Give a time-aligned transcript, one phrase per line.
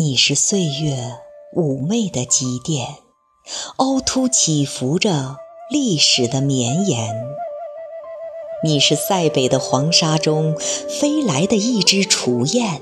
[0.00, 1.18] 你是岁月
[1.54, 2.86] 妩媚的积淀，
[3.76, 5.36] 凹凸起伏着
[5.70, 7.14] 历史的绵延。
[8.64, 12.80] 你是塞北的黄沙中飞来的一只雏雁，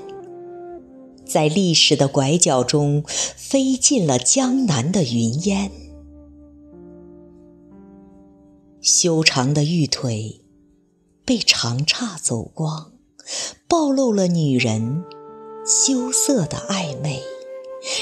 [1.25, 5.69] 在历史的拐角中飞进了江南的云烟。
[8.79, 10.39] 修长的玉腿
[11.25, 12.93] 被长叉走光，
[13.67, 15.03] 暴露了女人。
[15.69, 17.21] 羞涩的暧昧，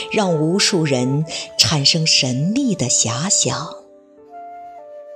[0.09, 1.25] 让无数人
[1.59, 3.75] 产生神秘的遐想。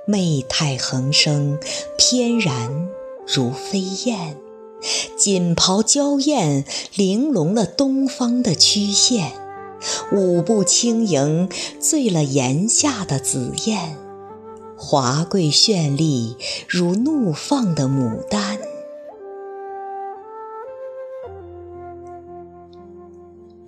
[0.06, 1.58] 媚态横生，
[1.96, 2.90] 翩然
[3.26, 4.36] 如飞燕，
[5.16, 9.32] 锦袍娇艳，玲珑了东方的曲线。
[10.12, 11.48] 舞步轻盈，
[11.80, 13.96] 醉了檐下的紫燕，
[14.76, 16.36] 华贵绚丽，
[16.68, 18.58] 如怒放的牡丹。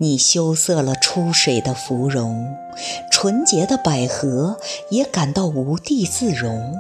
[0.04, 2.54] 你羞涩了出水的芙蓉，
[3.10, 4.58] 纯洁的百合
[4.90, 6.76] 也感到无地自容。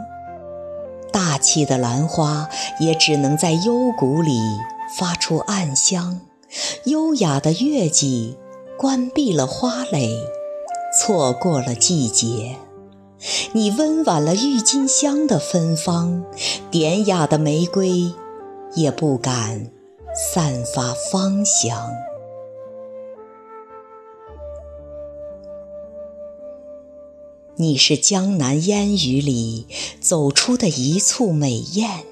[1.10, 4.38] 大气的兰花也只能在幽谷里
[4.98, 6.20] 发出暗香。
[6.84, 8.36] 优雅的月季
[8.78, 10.10] 关闭了花蕾，
[11.00, 12.56] 错过了季节。
[13.54, 16.22] 你温婉了郁金香的芬芳，
[16.70, 18.12] 典雅的玫瑰
[18.74, 19.70] 也不敢
[20.14, 21.90] 散发芳香。
[27.56, 29.66] 你是江南烟雨里
[30.00, 32.04] 走出的一簇美艳，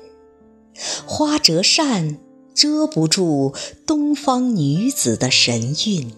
[1.04, 2.18] 花折扇
[2.54, 3.52] 遮不住
[3.84, 6.12] 东方女子的神韵。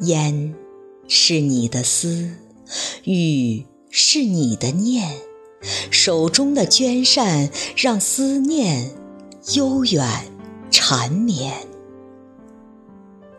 [0.00, 0.54] 烟
[1.06, 2.30] 是你的思，
[3.04, 5.18] 雨是你的念，
[5.90, 8.94] 手中的绢扇让思念
[9.54, 10.32] 悠远
[10.70, 11.66] 缠绵。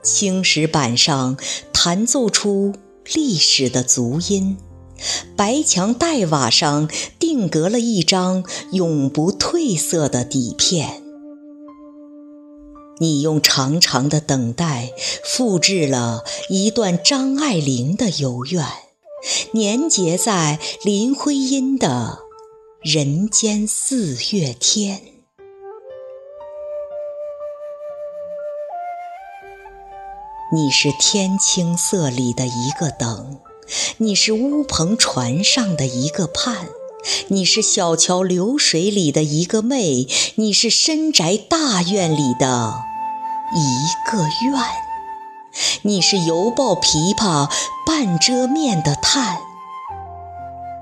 [0.03, 1.39] 青石板上
[1.73, 2.75] 弹奏出。
[3.13, 4.57] 历史的足音，
[5.35, 6.89] 白墙黛瓦上
[7.19, 11.01] 定格了一张永不褪色的底片。
[12.99, 18.63] 你用长长的等待复制了一段张爱玲的幽怨，
[19.53, 22.19] 粘结在林徽因的
[22.83, 25.01] 人间四月天。
[30.53, 33.39] 你是天青色里的一个等，
[33.99, 36.67] 你是乌篷船上的一个盼，
[37.29, 42.73] 你是小桥流水里的一个媚，你是深宅大院里的
[43.55, 44.61] 一个愿，
[45.83, 47.49] 你是犹抱琵琶
[47.87, 49.37] 半遮面的叹，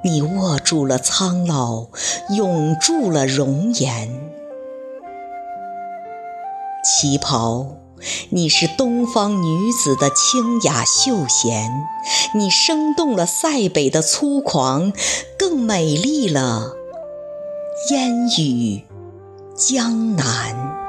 [0.03, 1.85] 你握住了苍老，
[2.35, 4.19] 永驻了容颜，
[6.83, 7.67] 旗袍。
[8.29, 11.71] 你是东方女子的清雅秀贤，
[12.35, 14.93] 你生动了塞北的粗犷，
[15.37, 16.73] 更美丽了
[17.91, 18.83] 烟雨
[19.55, 20.88] 江南。